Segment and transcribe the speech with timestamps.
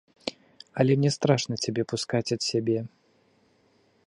[0.83, 2.79] Але мне страшна цябе пускаць ад сябе.